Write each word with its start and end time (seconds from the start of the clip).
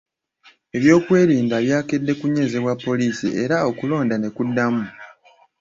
Ebyokwerinda 0.75 1.55
byakedde 1.65 2.11
kunywezebwa 2.19 2.73
poliisi 2.85 3.27
era 3.43 3.57
okulonda 3.69 4.15
ne 4.17 4.29
kuddamu. 4.35 4.83